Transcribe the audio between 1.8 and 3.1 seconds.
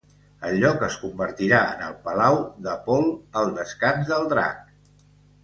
el palau de Pol,